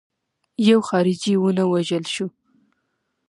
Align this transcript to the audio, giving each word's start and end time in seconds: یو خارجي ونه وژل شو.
یو 0.69 0.79
خارجي 0.89 1.33
ونه 1.39 1.63
وژل 1.71 2.03
شو. 2.13 2.27